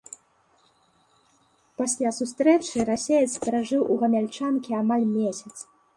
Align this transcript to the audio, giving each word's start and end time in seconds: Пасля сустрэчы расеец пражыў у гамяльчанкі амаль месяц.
Пасля 1.81 2.13
сустрэчы 2.19 2.85
расеец 2.89 3.33
пражыў 3.47 3.81
у 3.91 3.99
гамяльчанкі 4.05 4.71
амаль 4.81 5.05
месяц. 5.17 5.55